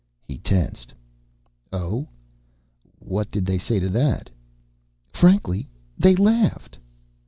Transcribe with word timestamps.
He 0.23 0.39
tensed. 0.39 0.95
"Oh? 1.71 2.07
What 2.97 3.29
did 3.29 3.45
they 3.45 3.59
say 3.59 3.79
to 3.79 3.89
that?" 3.89 4.31
"Frankly, 5.05 5.69
they 5.95 6.15
laughed." 6.15 6.79